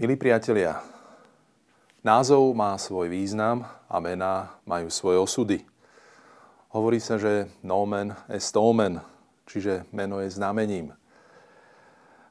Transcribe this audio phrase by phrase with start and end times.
[0.00, 0.80] Milí priatelia,
[2.00, 5.58] názov má svoj význam a mená majú svoje osudy.
[6.72, 9.04] Hovorí sa, že nomen est omen,
[9.44, 10.96] čiže meno je znamením.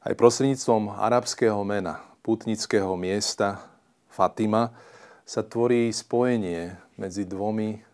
[0.02, 3.62] Aj prostredníctvom arabského mena, putnického miesta
[4.10, 4.74] Fatima,
[5.22, 7.86] sa tvorí spojenie medzi dvomi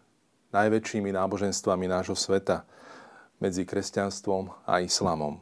[0.55, 2.63] najväčšími náboženstvami nášho sveta,
[3.44, 5.35] medzi kresťanstvom a islamom.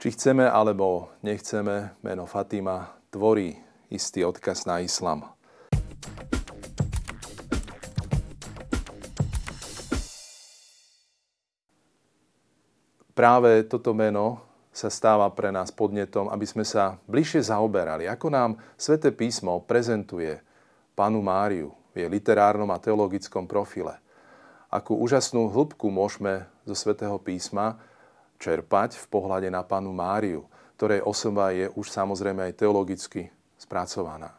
[0.00, 3.60] Či chceme alebo nechceme, meno Fatima tvorí
[3.92, 5.28] istý odkaz na islam.
[13.12, 14.40] Práve toto meno
[14.72, 18.50] sa stáva pre nás podnetom, aby sme sa bližšie zaoberali, ako nám
[18.80, 20.40] Svete písmo prezentuje
[20.96, 24.00] panu Máriu v jej literárnom a teologickom profile.
[24.72, 27.76] Akú úžasnú hĺbku môžeme zo Svetého písma
[28.40, 33.28] čerpať v pohľade na panu Máriu, ktorej osoba je už samozrejme aj teologicky
[33.58, 34.34] spracovaná.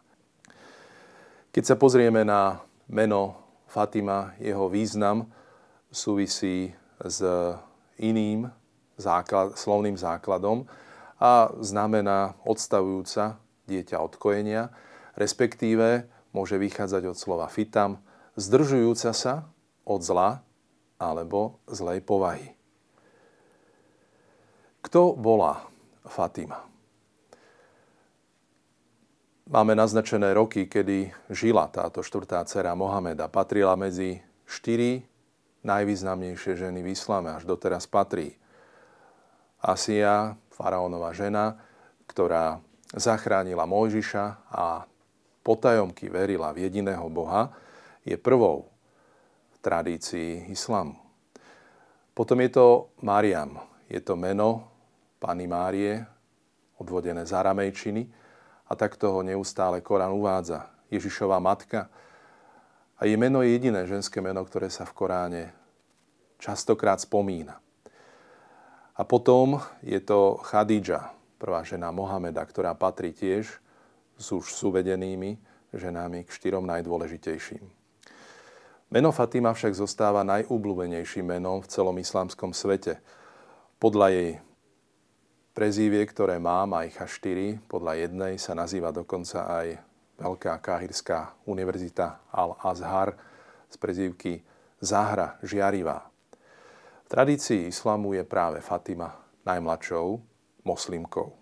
[1.53, 3.37] Keď sa pozrieme na meno
[3.69, 5.29] Fatima, jeho význam
[5.93, 7.21] súvisí s
[8.01, 8.49] iným
[8.97, 10.65] základ, slovným základom
[11.21, 13.37] a znamená odstavujúca
[13.69, 14.69] dieťa od kojenia,
[15.15, 18.01] respektíve môže vychádzať od slova fitam,
[18.35, 19.45] zdržujúca sa
[19.85, 20.41] od zla
[20.97, 22.53] alebo zlej povahy.
[24.83, 25.72] Kto bola
[26.07, 26.63] Fatima.
[29.43, 33.27] Máme naznačené roky, kedy žila táto štvrtá dcera Mohameda.
[33.27, 35.03] Patrila medzi štyri
[35.63, 38.35] najvýznamnejšie ženy v islame, až doteraz patrí.
[39.63, 41.59] Asia, faraónová žena,
[42.07, 42.59] ktorá
[42.91, 44.83] zachránila Mojžiša a
[45.43, 47.51] potajomky verila v jediného Boha,
[48.03, 48.67] je prvou
[49.55, 50.99] v tradícii islamu.
[52.11, 52.67] Potom je to
[52.99, 53.59] Mariam.
[53.87, 54.72] Je to meno
[55.23, 56.03] Pany Márie,
[56.75, 58.03] odvodené z aramejčiny,
[58.67, 60.67] a takto ho neustále Korán uvádza.
[60.91, 61.87] Ježišová matka.
[62.99, 65.43] A jej meno je jediné ženské meno, ktoré sa v Koráne
[66.43, 67.63] častokrát spomína.
[68.93, 73.47] A potom je to Chadidža, prvá žena Mohameda, ktorá patrí tiež
[74.19, 75.39] s už súvedenými
[75.73, 77.63] ženami k štyrom najdôležitejším.
[78.93, 83.01] Meno Fatima však zostáva najúbľúbenejším menom v celom islamskom svete.
[83.81, 84.29] Podľa jej
[85.53, 87.61] prezývie, ktoré má, má ich až 4.
[87.69, 89.67] Podľa jednej sa nazýva dokonca aj
[90.17, 93.17] Veľká Káhirská univerzita Al-Azhar
[93.69, 94.33] z prezývky
[94.81, 96.09] Zahra žiarivá.
[97.05, 99.13] V tradícii islamu je práve Fatima
[99.45, 100.21] najmladšou
[100.65, 101.33] moslimkou.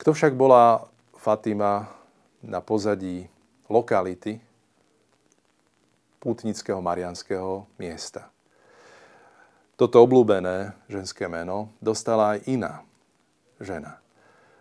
[0.00, 1.88] Kto však bola Fatima
[2.44, 3.24] na pozadí
[3.68, 4.40] lokality
[6.20, 8.33] pútnického marianského miesta?
[9.74, 12.72] Toto oblúbené ženské meno dostala aj iná
[13.58, 13.98] žena.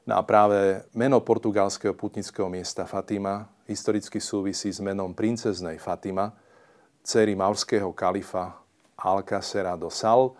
[0.03, 6.35] No a práve meno portugalského putnického miesta Fatima historicky súvisí s menom princeznej Fatima,
[7.03, 8.59] cery maurského kalifa
[8.99, 10.35] Alcacera do Sal,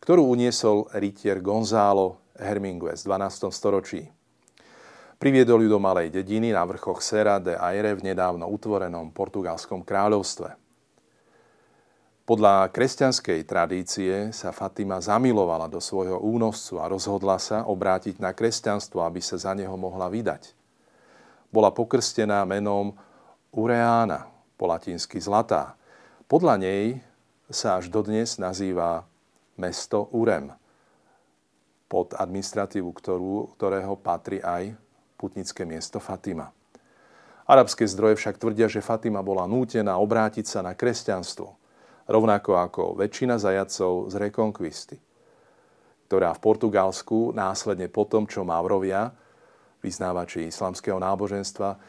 [0.00, 3.48] ktorú uniesol rytier Gonzalo Herminguez v 12.
[3.52, 4.08] storočí.
[5.22, 10.61] Priviedol ju do malej dediny na vrchoch Serra de Aire v nedávno utvorenom portugalskom kráľovstve.
[12.22, 19.02] Podľa kresťanskej tradície sa Fatima zamilovala do svojho únoscu a rozhodla sa obrátiť na kresťanstvo,
[19.02, 20.54] aby sa za neho mohla vydať.
[21.50, 22.94] Bola pokrstená menom
[23.50, 25.74] Ureána, po latinsky zlatá.
[26.30, 27.02] Podľa nej
[27.50, 29.02] sa až dodnes nazýva
[29.58, 30.54] mesto Urem,
[31.90, 34.78] pod administratívu ktorú, ktorého patrí aj
[35.18, 36.54] putnické miesto Fatima.
[37.50, 41.58] Arabské zdroje však tvrdia, že Fatima bola nútená obrátiť sa na kresťanstvo–
[42.12, 44.96] rovnako ako väčšina zajacov z rekonkvisty,
[46.12, 49.16] ktorá v Portugalsku následne po tom, čo Maurovia,
[49.80, 51.80] vyznávači islamského náboženstva,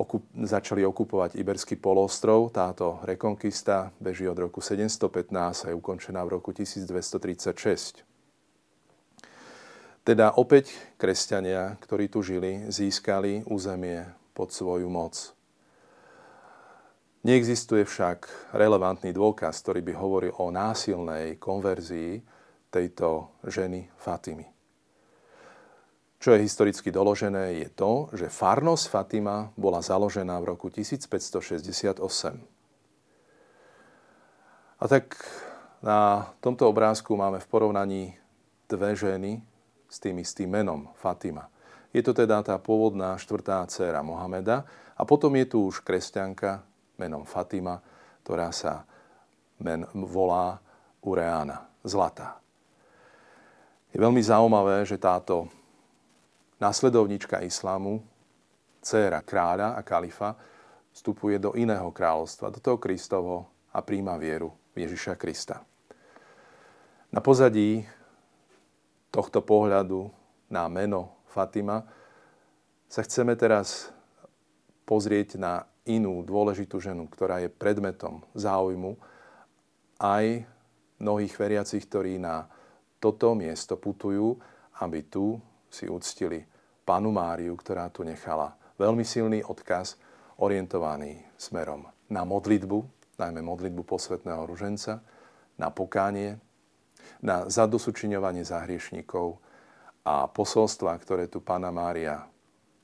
[0.00, 2.50] okup- začali okupovať Iberský polostrov.
[2.50, 8.02] Táto rekonkista beží od roku 715 a je ukončená v roku 1236.
[10.02, 14.02] Teda opäť kresťania, ktorí tu žili, získali územie
[14.34, 15.14] pod svoju moc.
[17.22, 22.18] Neexistuje však relevantný dôkaz, ktorý by hovoril o násilnej konverzii
[22.66, 24.42] tejto ženy Fatimy.
[26.18, 32.02] Čo je historicky doložené, je to, že farnosť Fatima bola založená v roku 1568.
[34.82, 35.14] A tak
[35.78, 38.02] na tomto obrázku máme v porovnaní
[38.66, 39.46] dve ženy
[39.86, 41.46] s tým istým menom Fatima.
[41.94, 44.66] Je to teda tá pôvodná štvrtá dcéra Mohameda
[44.98, 46.66] a potom je tu už kresťanka
[47.02, 47.82] menom Fatima,
[48.22, 48.86] ktorá sa
[49.58, 50.62] men volá
[51.02, 52.38] Ureána, zlatá.
[53.90, 55.50] Je veľmi zaujímavé, že táto
[56.62, 57.98] následovnička islámu,
[58.78, 60.38] dcéra kráľa a kalifa,
[60.94, 65.60] vstupuje do iného kráľovstva, do toho Kristovo a príjma vieru Ježiša Krista.
[67.12, 67.84] Na pozadí
[69.12, 70.08] tohto pohľadu
[70.48, 71.84] na meno Fatima
[72.88, 73.92] sa chceme teraz
[74.84, 78.94] pozrieť na inú dôležitú ženu, ktorá je predmetom záujmu
[79.98, 80.46] aj
[81.02, 82.46] mnohých veriacich, ktorí na
[83.02, 84.38] toto miesto putujú,
[84.78, 86.46] aby tu si uctili
[86.86, 89.98] panu Máriu, ktorá tu nechala veľmi silný odkaz
[90.38, 92.78] orientovaný smerom na modlitbu,
[93.18, 95.02] najmä modlitbu posvetného ruženca,
[95.58, 96.38] na pokánie,
[97.22, 99.38] na zadosučiňovanie za hriešnikov
[100.02, 102.26] a posolstva, ktoré tu Pána Mária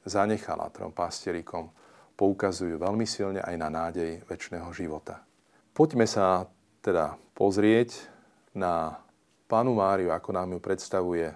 [0.06, 1.70] zanechala trom pastierikom,
[2.18, 5.22] poukazujú veľmi silne aj na nádej väčšného života.
[5.70, 6.50] Poďme sa
[6.82, 7.94] teda pozrieť
[8.58, 8.98] na
[9.46, 11.30] Pánu Máriu, ako nám ju predstavuje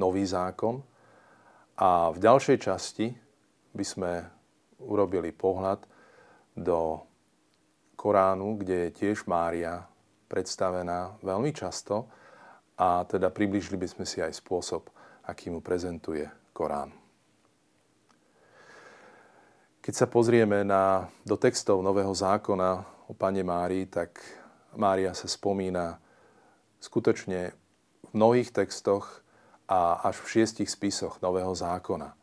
[0.00, 0.80] nový zákon.
[1.76, 3.12] A v ďalšej časti
[3.76, 4.12] by sme
[4.80, 5.84] urobili pohľad
[6.56, 7.04] do
[7.94, 9.84] Koránu, kde je tiež Mária
[10.26, 12.08] predstavená veľmi často
[12.80, 14.88] a teda približili by sme si aj spôsob,
[15.28, 16.24] aký mu prezentuje
[16.56, 17.05] Korán.
[19.86, 24.18] Keď sa pozrieme na, do textov Nového zákona o Pane Márii, tak
[24.74, 26.02] Mária sa spomína
[26.82, 27.54] skutočne
[28.02, 29.22] v mnohých textoch
[29.70, 32.18] a až v šiestich spisoch Nového zákona.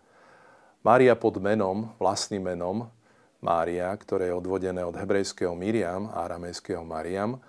[0.83, 2.91] Mária pod menom, vlastným menom,
[3.39, 7.39] Mária, ktoré je odvodené od hebrejského Miriam a aramejského Mariam,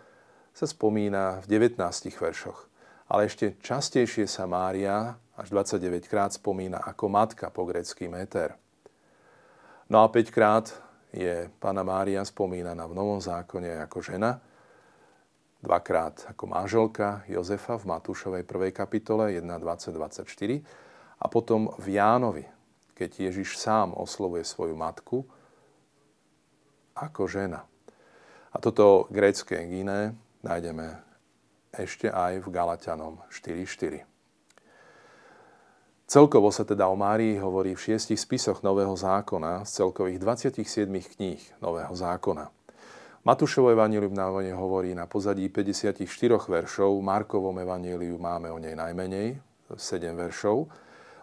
[0.55, 1.75] sa spomína v 19
[2.14, 2.70] veršoch.
[3.10, 8.55] Ale ešte častejšie sa Mária až 29 krát spomína ako matka po grecký meter.
[9.92, 10.72] No a 5 krát
[11.12, 14.40] je pána Mária spomínaná v Novom zákone ako žena,
[15.60, 18.72] dvakrát ako manželka Jozefa v Matúšovej 1.
[18.72, 20.25] kapitole 1, 20, 24
[21.20, 22.44] a potom v Jánovi,
[22.96, 25.28] keď Ježiš sám oslovuje svoju matku
[26.96, 27.69] ako žena.
[28.54, 30.96] A toto grécké giné nájdeme
[31.76, 34.13] ešte aj v Galatianom 4.4.
[36.04, 40.84] Celkovo sa teda o Márii hovorí v šiestich spisoch Nového zákona z celkových 27
[41.16, 42.52] kníh Nového zákona.
[43.24, 46.04] Matúšovo evanílium nám o nej hovorí na pozadí 54
[46.44, 49.40] veršov, Markovom evaníliu máme o nej najmenej,
[49.72, 50.68] 7 veršov.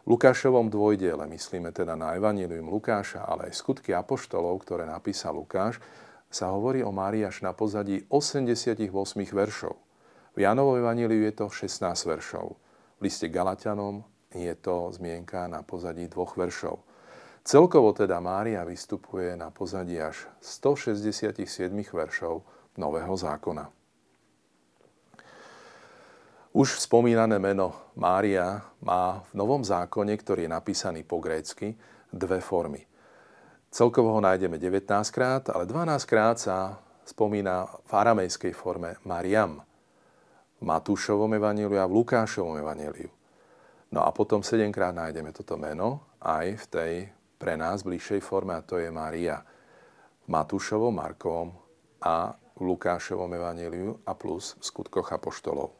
[0.09, 5.77] Lukášovom dvojdiele, myslíme teda na evanílium Lukáša, ale aj skutky apoštolov, ktoré napísal Lukáš,
[6.25, 8.81] sa hovorí o Márii až na pozadí 88
[9.29, 9.77] veršov.
[10.33, 12.57] V Janovom evaníliu je to 16 veršov.
[12.97, 16.79] V liste Galatianom je to zmienka na pozadí dvoch veršov.
[17.41, 21.41] Celkovo teda Mária vystupuje na pozadí až 167
[21.91, 22.45] veršov
[22.77, 23.67] Nového zákona.
[26.51, 31.79] Už spomínané meno Mária má v Novom zákone, ktorý je napísaný po grécky,
[32.11, 32.83] dve formy.
[33.71, 34.83] Celkovo ho nájdeme 19
[35.15, 36.75] krát, ale 12 krát sa
[37.07, 39.63] spomína v aramejskej forme Mariam,
[40.59, 43.20] v Matúšovom evaníliu a v Lukášovom evaníliu.
[43.91, 46.93] No a potom 7 krát nájdeme toto meno aj v tej
[47.35, 49.43] pre nás bližšej forme a to je Mária.
[50.23, 51.51] V Matúšovom, Markovom
[51.99, 55.75] a v Lukášovom evaníliu a plus v skutkoch apoštolov.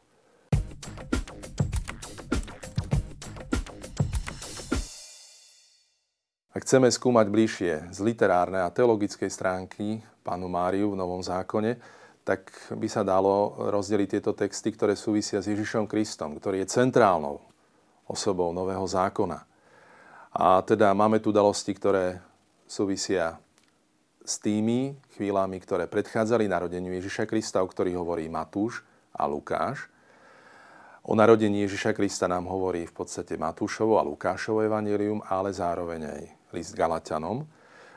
[6.52, 11.80] Ak chceme skúmať bližšie z literárnej a teologickej stránky pánu Máriu v Novom zákone,
[12.28, 17.51] tak by sa dalo rozdeliť tieto texty, ktoré súvisia s Ježišom Kristom, ktorý je centrálnou
[18.08, 19.44] osobou Nového zákona.
[20.32, 22.20] A teda máme tu udalosti, ktoré
[22.64, 23.36] súvisia
[24.24, 28.80] s tými chvíľami, ktoré predchádzali narodeniu Ježiša Krista, o ktorých hovorí Matúš
[29.12, 29.92] a Lukáš.
[31.02, 36.22] O narodení Ježiša Krista nám hovorí v podstate Matúšovo a Lukášovo evanílium, ale zároveň aj
[36.54, 37.44] list Galatianom.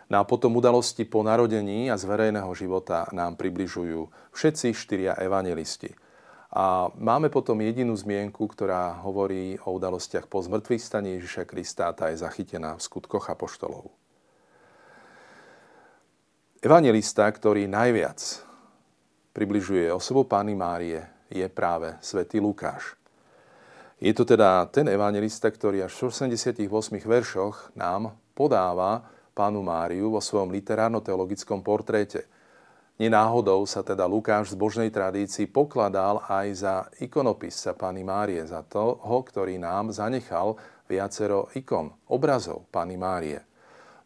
[0.06, 5.94] No a potom udalosti po narodení a z verejného života nám približujú všetci štyria evangelisti–
[6.54, 12.14] a máme potom jedinú zmienku, ktorá hovorí o udalostiach po zmrtvých staní Ježiša Krista tá
[12.14, 13.90] je zachytená v skutkoch apoštolov.
[16.62, 18.20] Evangelista, ktorý najviac
[19.34, 22.94] približuje osobu Pány Márie, je práve svätý Lukáš.
[23.98, 26.62] Je to teda ten evangelista, ktorý až v 88
[27.06, 32.25] veršoch nám podáva pánu Máriu vo svojom literárno-teologickom portréte–
[32.96, 39.20] Nenáhodou sa teda Lukáš z božnej tradícii pokladal aj za ikonopisca Pany Márie, za toho,
[39.20, 40.56] ktorý nám zanechal
[40.88, 43.44] viacero ikon, obrazov Pany Márie.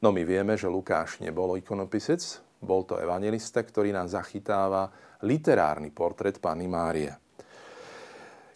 [0.02, 4.90] No my vieme, že Lukáš nebol ikonopisec, bol to evangelista, ktorý nám zachytáva
[5.22, 7.14] literárny portrét Pany Márie.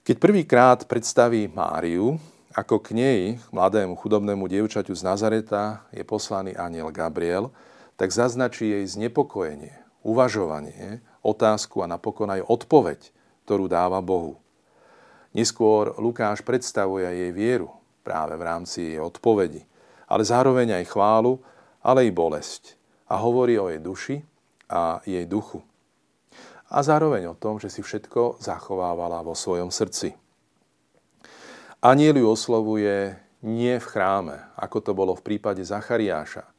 [0.01, 2.17] Keď prvýkrát predstaví Máriu
[2.57, 3.21] ako k nej,
[3.53, 7.53] mladému chudobnému dievčaťu z Nazareta, je poslaný aniel Gabriel,
[7.97, 12.99] tak zaznačí jej znepokojenie, uvažovanie, otázku a napokon aj odpoveď,
[13.47, 14.39] ktorú dáva Bohu.
[15.33, 17.73] Neskôr Lukáš predstavuje jej vieru
[18.05, 19.65] práve v rámci jej odpovedi,
[20.05, 21.41] ale zároveň aj chválu,
[21.81, 22.77] ale i bolesť.
[23.09, 24.15] A hovorí o jej duši
[24.69, 25.65] a jej duchu.
[26.69, 30.13] A zároveň o tom, že si všetko zachovávala vo svojom srdci.
[31.83, 36.52] Aniel ju oslovuje nie v chráme, ako to bolo v prípade Zachariáša.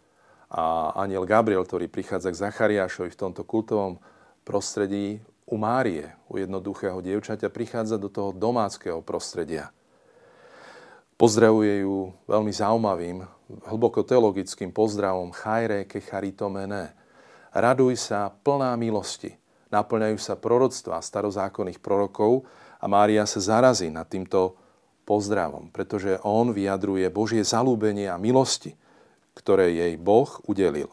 [0.55, 3.99] A aniel Gabriel, ktorý prichádza k Zachariášovi v tomto kultovom
[4.47, 5.19] prostredí
[5.51, 9.75] u Márie, u jednoduchého dievčaťa, prichádza do toho domáckého prostredia.
[11.19, 13.27] Pozdravuje ju veľmi zaujímavým,
[13.67, 16.95] hlboko teologickým pozdravom Chajre ke charitomene.
[17.51, 19.35] Raduj sa plná milosti.
[19.75, 22.47] Naplňajú sa proroctvá starozákonných prorokov
[22.79, 24.55] a Mária sa zarazí nad týmto
[25.03, 28.79] pozdravom, pretože on vyjadruje Božie zalúbenie a milosti,
[29.35, 30.89] ktoré jej Boh udelil.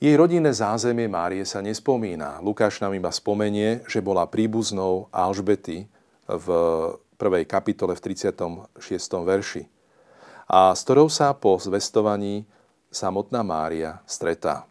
[0.00, 2.40] Jej rodinné zázemie Márie sa nespomína.
[2.40, 5.84] Lukáš nám iba spomenie, že bola príbuznou Alžbety
[6.24, 6.46] v
[7.20, 8.80] prvej kapitole v 36.
[9.20, 9.68] verši.
[10.48, 12.48] A s ktorou sa po zvestovaní
[12.88, 14.64] samotná Mária stretá.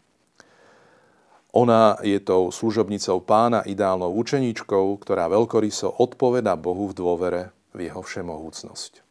[1.54, 7.42] Ona je tou služobnicou pána, ideálnou učeníčkou, ktorá veľkoryso odpoveda Bohu v dôvere
[7.74, 9.09] v jeho všemohúcnosť.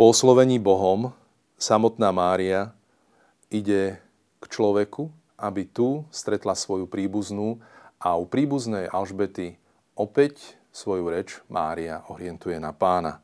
[0.00, 1.12] Po oslovení Bohom
[1.60, 2.72] samotná Mária
[3.52, 4.00] ide
[4.40, 7.60] k človeku, aby tu stretla svoju príbuznú
[8.00, 9.60] a u príbuznej Alžbety
[9.92, 13.20] opäť svoju reč Mária orientuje na pána.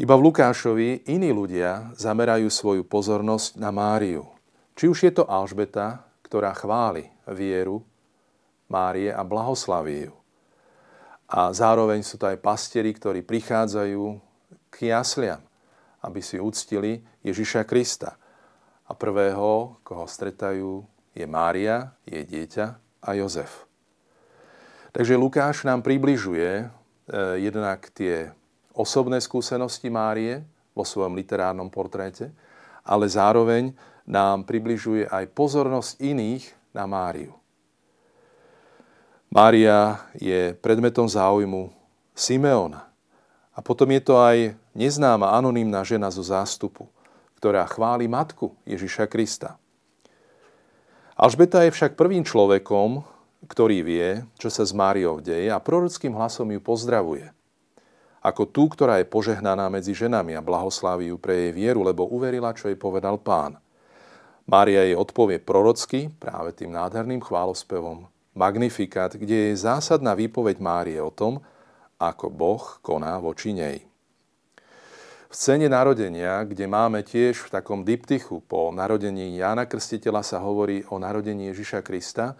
[0.00, 4.24] Iba v Lukášovi iní ľudia zamerajú svoju pozornosť na Máriu.
[4.72, 7.84] Či už je to Alžbeta, ktorá chváli vieru
[8.72, 10.16] Márie a blahoslaví ju.
[11.28, 14.31] A zároveň sú to aj pastieri, ktorí prichádzajú
[14.72, 15.44] k jasliam,
[16.00, 18.16] aby si uctili Ježiša Krista.
[18.88, 22.66] A prvého, koho stretajú, je Mária, jej dieťa
[23.04, 23.68] a Jozef.
[24.96, 26.68] Takže Lukáš nám približuje eh,
[27.36, 28.32] jednak tie
[28.72, 30.40] osobné skúsenosti Márie
[30.72, 32.32] vo svojom literárnom portréte,
[32.80, 33.76] ale zároveň
[34.08, 37.36] nám približuje aj pozornosť iných na Máriu.
[39.32, 41.72] Mária je predmetom záujmu
[42.12, 42.92] Simeona.
[43.52, 46.88] A potom je to aj neznáma anonimná žena zo zástupu,
[47.40, 49.56] ktorá chváli matku Ježiša Krista.
[51.16, 53.04] Alžbeta je však prvým človekom,
[53.46, 57.30] ktorý vie, čo sa s Máriou deje a prorockým hlasom ju pozdravuje.
[58.22, 62.54] Ako tú, ktorá je požehnaná medzi ženami a blahoslaví ju pre jej vieru, lebo uverila,
[62.54, 63.58] čo jej povedal pán.
[64.46, 71.12] Mária jej odpovie prorocky, práve tým nádherným chválospevom Magnifikát, kde je zásadná výpoveď Márie o
[71.12, 71.44] tom,
[72.00, 73.91] ako Boh koná voči nej.
[75.32, 80.84] V scéne narodenia, kde máme tiež v takom diptychu po narodení Jána Krstiteľa sa hovorí
[80.92, 82.36] o narodení Ježiša Krista,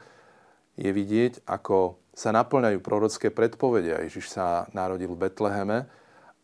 [0.77, 3.97] je vidieť, ako sa naplňajú prorocké predpovede.
[3.97, 5.89] Ježiš sa narodil v Betleheme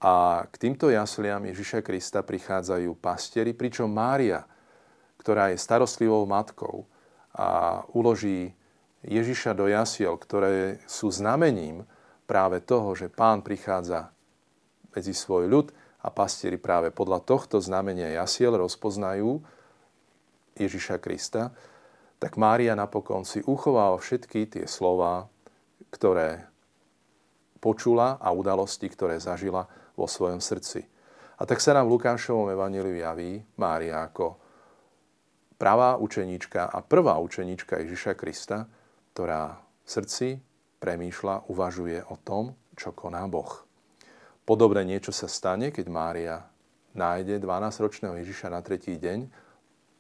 [0.01, 4.41] a k týmto jasliam Ježiša Krista prichádzajú pastieri, pričom Mária,
[5.21, 6.89] ktorá je starostlivou matkou
[7.37, 8.57] a uloží
[9.05, 11.85] Ježiša do jasiel, ktoré sú znamením
[12.25, 14.09] práve toho, že pán prichádza
[14.97, 15.69] medzi svoj ľud
[16.03, 19.43] a pastieri práve podľa tohto znamenia jasiel rozpoznajú
[20.55, 21.51] Ježiša Krista,
[22.19, 25.31] tak Mária napokon si uchováva všetky tie slova,
[25.95, 26.47] ktoré
[27.59, 30.87] počula a udalosti, ktoré zažila vo svojom srdci.
[31.39, 34.39] A tak sa nám v Lukášovom evaníliu javí Mária ako
[35.59, 38.67] pravá učeníčka a prvá učeníčka Ježiša Krista,
[39.15, 40.29] ktorá v srdci
[40.79, 43.68] premýšľa, uvažuje o tom, čo koná Boh.
[44.49, 46.41] Podobné niečo sa stane, keď Mária
[46.97, 49.29] nájde 12-ročného Ježiša na tretí deň,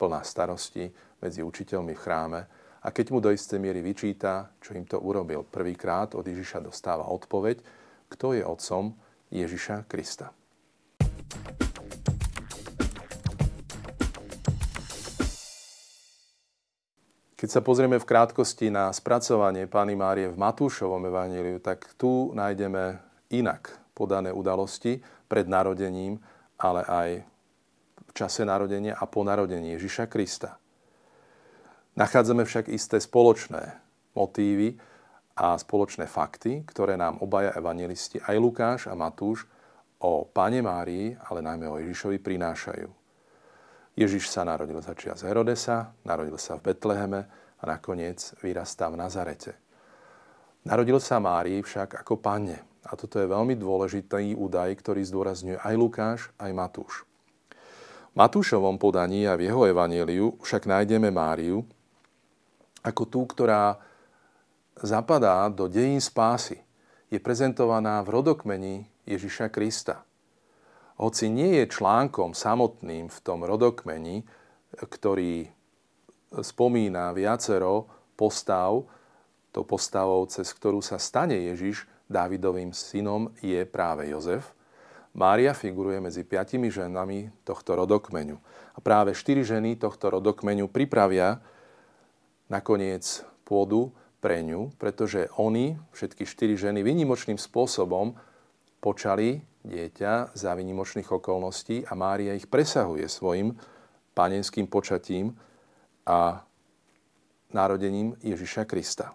[0.00, 0.88] plná starosti
[1.20, 2.40] medzi učiteľmi v chráme
[2.80, 7.12] a keď mu do istej miery vyčíta, čo im to urobil prvýkrát, od Ježiša dostáva
[7.12, 7.60] odpoveď,
[8.08, 8.96] kto je otcom
[9.28, 10.32] Ježiša Krista.
[17.36, 22.96] Keď sa pozrieme v krátkosti na spracovanie Pány Márie v Matúšovom evaníliu, tak tu nájdeme
[23.28, 26.22] inak podané udalosti pred narodením,
[26.62, 27.10] ale aj
[28.06, 30.54] v čase narodenia a po narodení Ježiša Krista.
[31.98, 33.74] Nachádzame však isté spoločné
[34.14, 34.78] motívy
[35.34, 39.50] a spoločné fakty, ktoré nám obaja evangelisti, aj Lukáš a Matúš,
[39.98, 42.86] o Pane Márii, ale najmä o Ježišovi prinášajú.
[43.98, 47.26] Ježiš sa narodil za čias Herodesa, narodil sa v Betleheme
[47.58, 49.58] a nakoniec vyrastá v Nazarete.
[50.62, 55.74] Narodil sa Márii však ako panne A toto je veľmi dôležitý údaj, ktorý zdôrazňuje aj
[55.76, 57.04] Lukáš, aj Matúš.
[58.12, 61.68] V Matúšovom podaní a v jeho evaníliu však nájdeme Máriu
[62.80, 63.76] ako tú, ktorá
[64.80, 66.64] zapadá do dejín spásy.
[67.12, 70.04] Je prezentovaná v rodokmeni Ježiša Krista.
[70.98, 74.26] Hoci nie je článkom samotným v tom rodokmeni,
[74.76, 75.48] ktorý
[76.32, 78.84] spomína viacero postav,
[79.54, 84.56] to postavou, cez ktorú sa stane Ježiš, Dávidovým synom je práve Jozef.
[85.12, 88.36] Mária figuruje medzi piatimi ženami tohto rodokmeňu.
[88.76, 91.40] A práve štyri ženy tohto rodokmeňu pripravia
[92.48, 93.04] nakoniec
[93.44, 98.16] pôdu pre ňu, pretože oni, všetky štyri ženy, vynimočným spôsobom
[98.80, 103.54] počali dieťa za vynimočných okolností a Mária ich presahuje svojim
[104.16, 105.36] panenským počatím
[106.08, 106.42] a
[107.52, 109.14] narodením Ježiša Krista.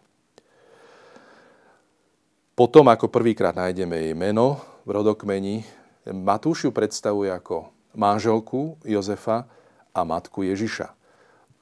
[2.54, 5.66] Potom, ako prvýkrát nájdeme jej meno v rodokmeni,
[6.06, 9.50] Matúš ju predstavuje ako manželku Jozefa
[9.90, 10.94] a matku Ježiša.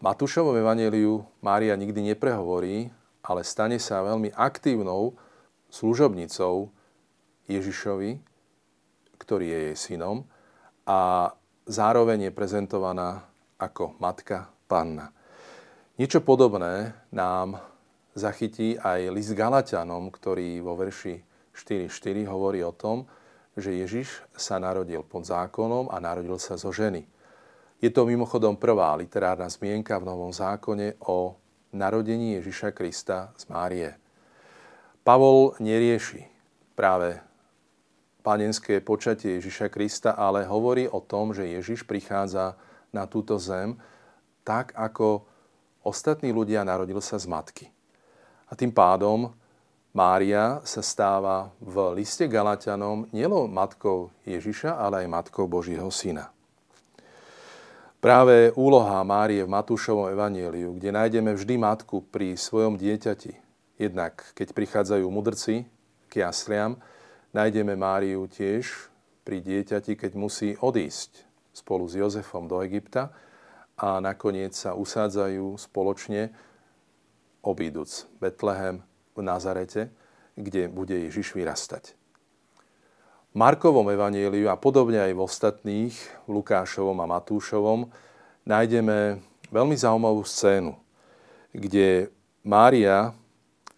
[0.03, 2.91] Matúšovom evaneliu Mária nikdy neprehovorí,
[3.23, 5.15] ale stane sa veľmi aktívnou
[5.71, 6.67] služobnicou
[7.47, 8.19] Ježišovi,
[9.15, 10.27] ktorý je jej synom
[10.83, 11.31] a
[11.71, 13.23] zároveň je prezentovaná
[13.55, 15.15] ako matka panna.
[15.95, 17.70] Niečo podobné nám
[18.15, 21.23] zachytí aj list Galatianom, ktorý vo verši
[21.55, 23.07] 4.4 hovorí o tom,
[23.55, 27.03] že Ježiš sa narodil pod zákonom a narodil sa zo ženy.
[27.81, 31.35] Je to mimochodom prvá literárna zmienka v Novom zákone o
[31.73, 33.97] narodení Ježiša Krista z Márie.
[35.01, 36.29] Pavol nerieši
[36.77, 37.17] práve
[38.21, 42.53] panenské počatie Ježiša Krista, ale hovorí o tom, že Ježiš prichádza
[42.93, 43.81] na túto zem
[44.45, 45.25] tak, ako
[45.81, 47.65] ostatní ľudia narodil sa z matky.
[48.51, 49.31] A tým pádom
[49.95, 56.31] Mária sa stáva v liste Galatianom nielen matkou Ježiša, ale aj matkou Božího syna.
[58.03, 63.35] Práve úloha Márie v Matúšovom evanieliu, kde nájdeme vždy matku pri svojom dieťati,
[63.77, 65.69] jednak keď prichádzajú mudrci
[66.09, 66.81] k jasliam,
[67.31, 68.89] nájdeme Máriu tiež
[69.21, 73.13] pri dieťati, keď musí odísť spolu s Jozefom do Egypta
[73.77, 76.33] a nakoniec sa usádzajú spoločne
[77.41, 78.85] obíduc Betlehem
[79.17, 79.89] v Nazarete,
[80.37, 81.93] kde bude Ježiš vyrastať.
[83.31, 85.95] V Markovom evaníliu a podobne aj v ostatných,
[86.27, 87.87] Lukášovom a Matúšovom,
[88.43, 90.75] nájdeme veľmi zaujímavú scénu,
[91.55, 92.11] kde
[92.43, 93.15] Mária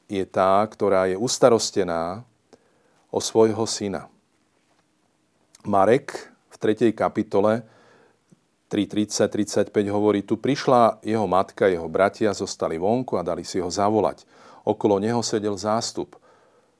[0.10, 2.26] je tá, ktorá je ustarostená
[3.13, 4.10] o svojho syna.
[5.63, 6.91] Marek v 3.
[6.91, 7.62] kapitole
[8.73, 14.25] 3.30-35 hovorí, tu prišla jeho matka, jeho bratia, zostali vonku a dali si ho zavolať.
[14.65, 16.17] Okolo neho sedel zástup.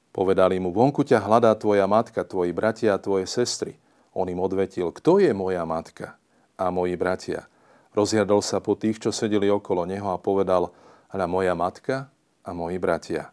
[0.10, 3.78] Povedali mu, vonku ťa hľadá tvoja matka, tvoji bratia a tvoje sestry.
[4.18, 6.18] On im odvetil, kto je moja matka
[6.58, 7.46] a moji bratia?
[7.94, 10.74] Rozhľadol sa po tých, čo sedeli okolo neho a povedal,
[11.14, 12.10] hľa moja matka
[12.42, 13.30] a moji bratia.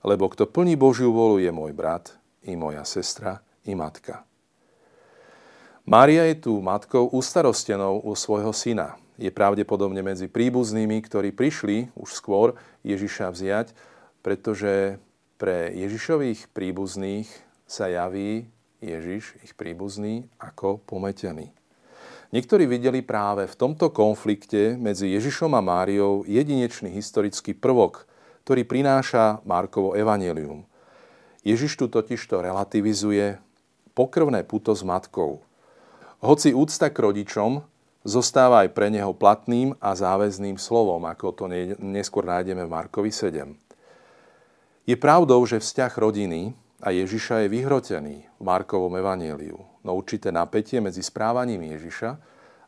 [0.00, 2.16] Lebo kto plní Božiu volu je môj brat,
[2.48, 4.24] i moja sestra, i matka.
[5.88, 9.00] Mária je tu matkou ustarostenou u svojho syna.
[9.16, 13.72] Je pravdepodobne medzi príbuznými, ktorí prišli už skôr Ježiša vziať,
[14.20, 15.00] pretože
[15.40, 17.28] pre Ježišových príbuzných
[17.64, 18.48] sa javí
[18.84, 21.52] Ježiš, ich príbuzný, ako pometený.
[22.30, 28.04] Niektorí videli práve v tomto konflikte medzi Ježišom a Máriou jedinečný historický prvok,
[28.44, 30.64] ktorý prináša Markovo evanelium.
[31.40, 33.40] Ježiš tu totižto relativizuje
[33.96, 35.40] pokrvné puto s matkou–
[36.20, 37.64] hoci úcta k rodičom
[38.04, 41.44] zostáva aj pre neho platným a záväzným slovom, ako to
[41.80, 43.52] neskôr nájdeme v Markovi 7.
[44.88, 50.80] Je pravdou, že vzťah rodiny a Ježiša je vyhrotený v Markovom evaníliu, no určité napätie
[50.80, 52.10] medzi správaním Ježiša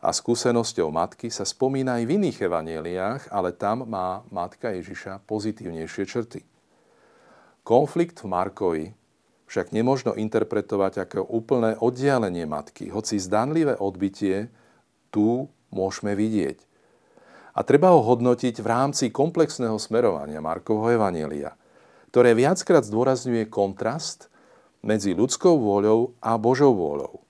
[0.03, 6.05] a skúsenosťou matky sa spomína aj v iných evanieliách, ale tam má matka Ježiša pozitívnejšie
[6.05, 6.41] črty.
[7.63, 8.87] Konflikt v Markovi
[9.53, 14.49] však nemožno interpretovať ako úplné oddialenie matky, hoci zdanlivé odbytie
[15.13, 16.57] tu môžeme vidieť.
[17.53, 21.53] A treba ho hodnotiť v rámci komplexného smerovania Markovho Evanielia,
[22.09, 24.33] ktoré viackrát zdôrazňuje kontrast
[24.81, 27.21] medzi ľudskou vôľou a Božou vôľou.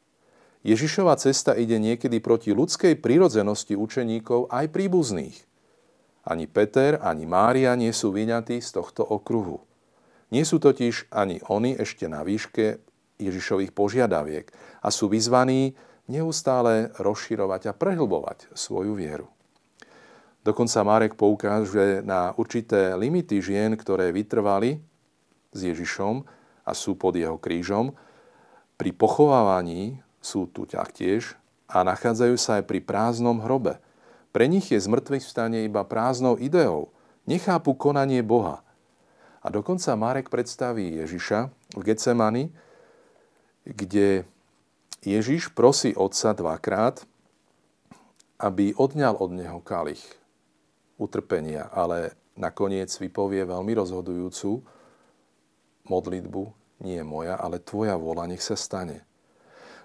[0.62, 5.42] Ježišova cesta ide niekedy proti ľudskej prírodzenosti učeníkov aj príbuzných.
[6.22, 9.71] Ani Peter, ani Mária nie sú vyňatí z tohto okruhu.
[10.32, 12.80] Nie sú totiž ani oni ešte na výške
[13.20, 14.48] Ježišových požiadaviek
[14.80, 15.76] a sú vyzvaní
[16.08, 19.28] neustále rozširovať a prehlbovať svoju vieru.
[20.42, 24.82] Dokonca Marek poukáže na určité limity žien, ktoré vytrvali
[25.54, 26.26] s Ježišom
[26.66, 27.94] a sú pod jeho krížom,
[28.74, 31.38] pri pochovávaní sú tu taktiež
[31.70, 33.78] a nachádzajú sa aj pri prázdnom hrobe.
[34.34, 36.90] Pre nich je zmrtvých vstanie iba prázdnou ideou.
[37.30, 38.66] Nechápu konanie Boha.
[39.42, 42.44] A dokonca Marek predstaví Ježiša v Getsemani,
[43.66, 44.22] kde
[45.02, 47.02] Ježiš prosí otca dvakrát,
[48.38, 50.02] aby odňal od neho kalich
[50.98, 54.62] utrpenia, ale nakoniec vypovie veľmi rozhodujúcu
[55.90, 56.42] modlitbu,
[56.87, 59.02] nie moja, ale tvoja vôľa nech sa stane.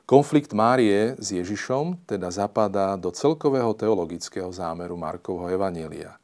[0.08, 6.15] Konflikt Márie s Ježišom teda zapadá do celkového teologického zámeru Markovho Evanielia.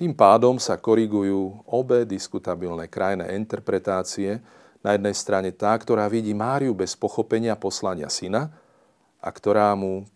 [0.00, 4.40] Tým pádom sa korigujú obe diskutabilné krajné interpretácie,
[4.80, 8.48] na jednej strane tá, ktorá vidí Máriu bez pochopenia poslania syna
[9.20, 10.08] a ktorá mu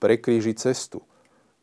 [0.00, 1.04] prekríži cestu,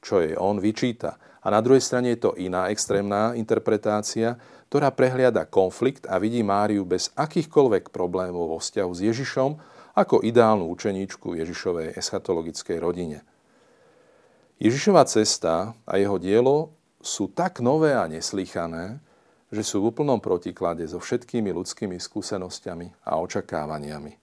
[0.06, 1.18] čo jej on vyčíta.
[1.42, 4.38] A na druhej strane je to iná extrémna interpretácia,
[4.70, 9.52] ktorá prehliada konflikt a vidí Máriu bez akýchkoľvek problémov vo vzťahu s Ježišom
[9.98, 13.26] ako ideálnu učeníčku Ježišovej eschatologickej rodine.
[14.62, 18.98] Ježišova cesta a jeho dielo sú tak nové a neslýchané,
[19.54, 24.18] že sú v úplnom protiklade so všetkými ľudskými skúsenosťami a očakávaniami.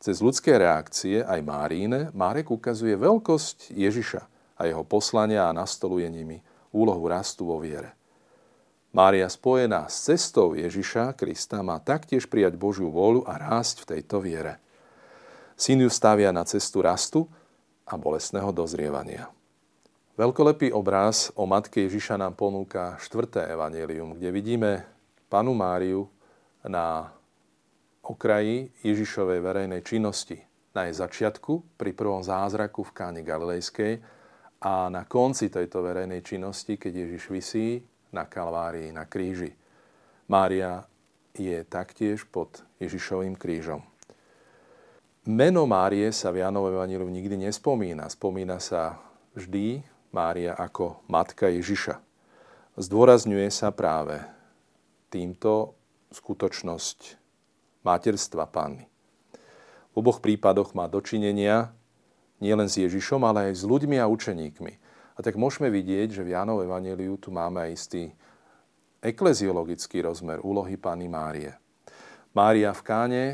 [0.00, 4.22] Cez ľudské reakcie, aj Máríne, Márek ukazuje veľkosť Ježiša
[4.56, 6.40] a jeho poslania a nastoluje nimi
[6.72, 7.92] úlohu rastu vo viere.
[8.96, 14.24] Mária spojená s cestou Ježiša Krista má taktiež prijať Božiu vôľu a rásť v tejto
[14.24, 14.56] viere.
[15.52, 17.28] Syn ju stavia na cestu rastu
[17.84, 19.35] a bolestného dozrievania.
[20.16, 24.70] Veľkolepý obraz o matke Ježiša nám ponúka štvrté evanelium, kde vidíme
[25.28, 26.08] panu Máriu
[26.64, 27.12] na
[28.00, 30.40] okraji Ježišovej verejnej činnosti.
[30.72, 34.00] Na jej začiatku, pri prvom zázraku v Káni Galilejskej
[34.64, 39.52] a na konci tejto verejnej činnosti, keď Ježiš vysí na Kalvárii, na kríži.
[40.32, 40.88] Mária
[41.36, 43.84] je taktiež pod Ježišovým krížom.
[45.28, 48.08] Meno Márie sa v Jánovom Evangeliu nikdy nespomína.
[48.08, 48.96] Spomína sa
[49.36, 51.98] vždy Mária ako matka Ježiša.
[52.76, 54.20] Zdôrazňuje sa práve
[55.08, 55.74] týmto
[56.12, 57.16] skutočnosť
[57.86, 58.84] materstva Panny.
[59.92, 61.72] V oboch prípadoch má dočinenia
[62.36, 64.72] nielen s Ježišom, ale aj s ľuďmi a učeníkmi.
[65.16, 68.02] A tak môžeme vidieť, že v Jánov Evangeliu tu máme aj istý
[69.00, 71.56] ekleziologický rozmer úlohy Panny Márie.
[72.36, 73.24] Mária v Káne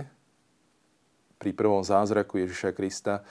[1.42, 3.26] pri prvom zázraku Ježiša Krista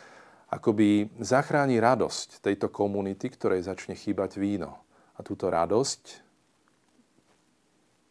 [0.51, 4.83] akoby zachráni radosť tejto komunity, ktorej začne chýbať víno.
[5.15, 6.27] A túto radosť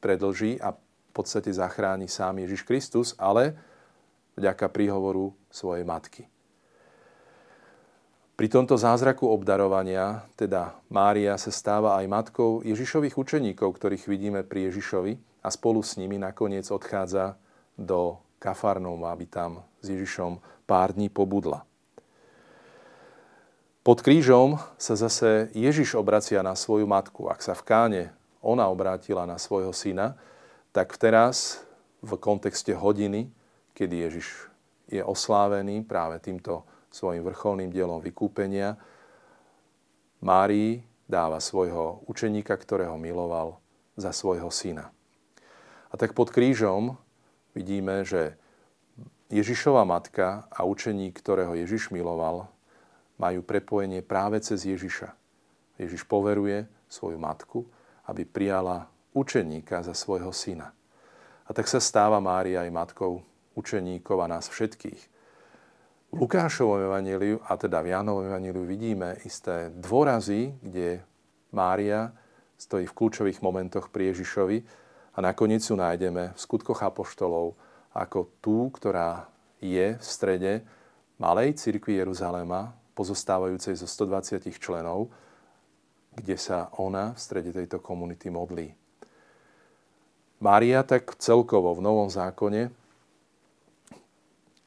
[0.00, 3.52] predlží a v podstate zachráni sám Ježiš Kristus, ale
[4.40, 6.24] vďaka príhovoru svojej matky.
[8.40, 14.72] Pri tomto zázraku obdarovania, teda Mária sa stáva aj matkou Ježišových učeníkov, ktorých vidíme pri
[14.72, 17.36] Ježišovi a spolu s nimi nakoniec odchádza
[17.76, 21.68] do Kafarnom, aby tam s Ježišom pár dní pobudla.
[23.80, 27.32] Pod krížom sa zase Ježiš obracia na svoju matku.
[27.32, 28.02] Ak sa v káne
[28.44, 30.20] ona obrátila na svojho syna,
[30.68, 31.64] tak teraz
[32.04, 33.32] v kontexte hodiny,
[33.72, 34.52] kedy Ježiš
[34.92, 38.76] je oslávený práve týmto svojim vrcholným dielom vykúpenia,
[40.20, 43.56] Márii dáva svojho učeníka, ktorého miloval,
[43.96, 44.92] za svojho syna.
[45.88, 47.00] A tak pod krížom
[47.56, 48.36] vidíme, že
[49.32, 52.52] Ježišova matka a učeník, ktorého Ježiš miloval,
[53.20, 55.12] majú prepojenie práve cez Ježiša.
[55.76, 57.68] Ježiš poveruje svoju matku,
[58.08, 60.72] aby prijala učeníka za svojho syna.
[61.44, 63.20] A tak sa stáva Mária aj matkou
[63.52, 65.02] učeníkov a nás všetkých.
[66.10, 71.04] V Lukášovom evaníliu, a teda v Jánovom evaníliu vidíme isté dôrazy, kde
[71.54, 72.10] Mária
[72.58, 74.58] stojí v kľúčových momentoch pri Ježišovi
[75.14, 77.54] a nakoniec ju nájdeme v skutkoch apoštolov
[77.94, 79.30] ako tú, ktorá
[79.62, 80.66] je v strede
[81.20, 85.10] malej cirkvi Jeruzalema, pozostávajúcej zo 120 členov,
[86.14, 88.74] kde sa ona v strede tejto komunity modlí.
[90.40, 92.72] Mária tak celkovo v Novom zákone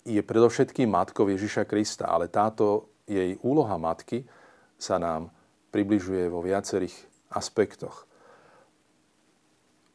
[0.03, 4.27] je predovšetkým matkou Ježiša Krista, ale táto jej úloha matky
[4.75, 5.31] sa nám
[5.71, 6.93] približuje vo viacerých
[7.33, 8.05] aspektoch.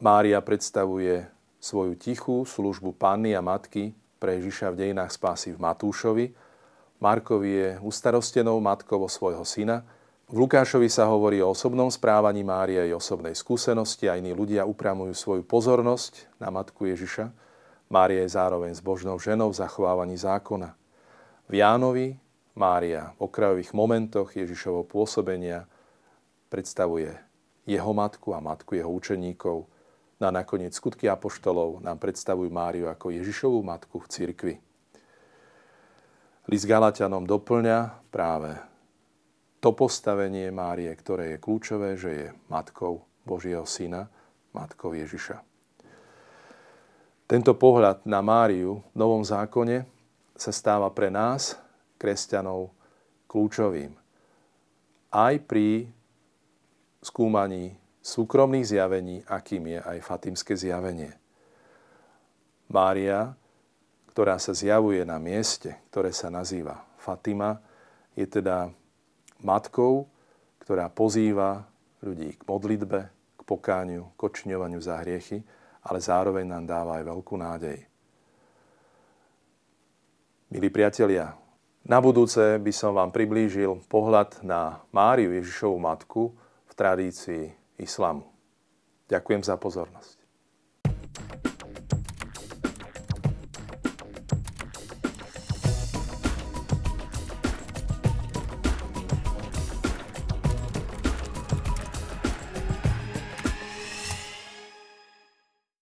[0.03, 1.27] Mária predstavuje
[1.59, 6.27] svoju tichú službu panny a matky pre Ježiša v dejinách spásy v Matúšovi,
[6.99, 9.87] Markovi je ustarostenou matkou svojho syna.
[10.29, 15.15] V Lukášovi sa hovorí o osobnom správaní Mária i osobnej skúsenosti a iní ľudia upramujú
[15.15, 17.31] svoju pozornosť na matku Ježiša.
[17.89, 20.77] Mária je zároveň zbožnou ženou v zachovávaní zákona.
[21.49, 22.19] V Jánovi
[22.53, 25.65] Mária v okrajových momentoch Ježišovho pôsobenia
[26.53, 27.15] predstavuje
[27.65, 29.65] jeho matku a matku jeho učeníkov,
[30.19, 34.55] No a nakoniec skutky apoštolov nám predstavujú Máriu ako Ježišovú matku v cirkvi.
[36.49, 38.57] List Galatianom doplňa práve
[39.61, 44.09] to postavenie Márie, ktoré je kľúčové, že je matkou Božieho syna,
[44.57, 45.45] matkou Ježiša.
[47.29, 49.85] Tento pohľad na Máriu v Novom zákone
[50.33, 51.61] sa stáva pre nás,
[52.01, 52.73] kresťanov,
[53.29, 53.93] kľúčovým.
[55.13, 55.85] Aj pri
[57.05, 61.13] skúmaní súkromných zjavení, akým je aj fatimské zjavenie.
[62.73, 63.37] Mária,
[64.19, 67.63] ktorá sa zjavuje na mieste, ktoré sa nazýva Fatima,
[68.19, 68.67] je teda
[69.47, 70.11] matkou,
[70.59, 71.63] ktorá pozýva
[72.03, 75.39] ľudí k modlitbe, k pokániu, k očiňovaniu za hriechy,
[75.87, 77.79] ale zároveň nám dáva aj veľkú nádej.
[80.51, 81.39] Milí priatelia,
[81.87, 86.35] na budúce by som vám priblížil pohľad na Máriu Ježišovu matku
[86.67, 88.27] v tradícii islamu.
[89.07, 90.19] Ďakujem za pozornosť.